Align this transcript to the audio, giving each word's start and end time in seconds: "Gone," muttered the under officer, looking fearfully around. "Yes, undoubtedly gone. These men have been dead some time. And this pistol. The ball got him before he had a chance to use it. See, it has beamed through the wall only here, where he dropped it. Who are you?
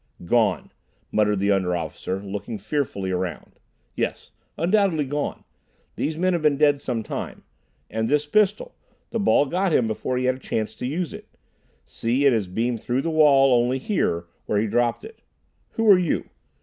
"Gone," 0.25 0.71
muttered 1.11 1.35
the 1.37 1.51
under 1.51 1.75
officer, 1.75 2.23
looking 2.23 2.57
fearfully 2.57 3.11
around. 3.11 3.59
"Yes, 3.95 4.31
undoubtedly 4.57 5.05
gone. 5.05 5.43
These 5.95 6.17
men 6.17 6.33
have 6.33 6.41
been 6.41 6.57
dead 6.57 6.81
some 6.81 7.03
time. 7.03 7.43
And 7.87 8.07
this 8.07 8.25
pistol. 8.25 8.73
The 9.11 9.19
ball 9.19 9.45
got 9.45 9.71
him 9.71 9.85
before 9.85 10.17
he 10.17 10.25
had 10.25 10.37
a 10.37 10.39
chance 10.39 10.73
to 10.73 10.87
use 10.87 11.13
it. 11.13 11.27
See, 11.85 12.25
it 12.25 12.33
has 12.33 12.47
beamed 12.47 12.81
through 12.81 13.03
the 13.03 13.11
wall 13.11 13.53
only 13.53 13.77
here, 13.77 14.25
where 14.47 14.57
he 14.59 14.65
dropped 14.65 15.05
it. 15.05 15.21
Who 15.73 15.87
are 15.91 15.99
you? 15.99 16.25